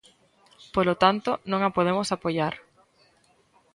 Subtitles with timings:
[0.75, 2.53] Polo tanto, non a podemos apoiar.